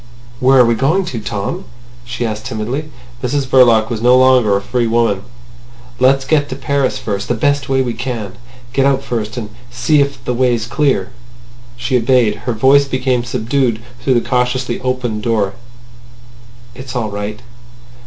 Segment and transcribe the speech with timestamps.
[0.39, 1.65] "Where are we going to, Tom?"
[2.03, 2.89] she asked timidly.
[3.21, 5.21] Mrs Verloc was no longer a free woman.
[5.99, 8.35] "Let's get to Paris first, the best way we can....
[8.73, 11.11] Go out first, and see if the way's clear."
[11.77, 12.33] She obeyed.
[12.49, 15.53] Her voice came subdued through the cautiously opened door.
[16.73, 17.39] "It's all right."